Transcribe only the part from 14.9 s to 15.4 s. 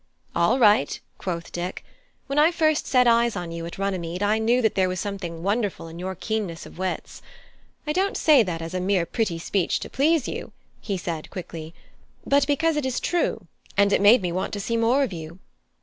of you.